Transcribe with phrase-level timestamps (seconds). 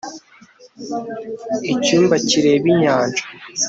[1.73, 3.23] icyumba kireba inyanja